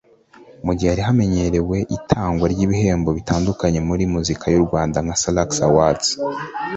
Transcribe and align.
Mu 0.65 0.71
gihe 0.77 0.89
hari 0.91 1.03
hamenyerewe 1.07 1.77
itangwa 1.97 2.45
ry’ibihembo 2.53 3.09
bitandukanye 3.17 3.79
muri 3.87 4.03
muzika 4.13 4.45
y’u 4.53 4.63
Rwanda 4.67 4.97
nka 5.05 5.15
Salax 5.21 5.49
Awards 5.67 6.07